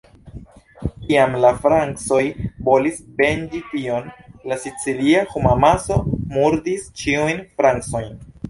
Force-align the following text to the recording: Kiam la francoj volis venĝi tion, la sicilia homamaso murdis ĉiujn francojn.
Kiam 1.07 1.35
la 1.43 1.51
francoj 1.65 2.21
volis 2.71 2.97
venĝi 3.21 3.61
tion, 3.75 4.09
la 4.53 4.59
sicilia 4.65 5.23
homamaso 5.37 6.01
murdis 6.39 6.91
ĉiujn 7.05 7.49
francojn. 7.63 8.15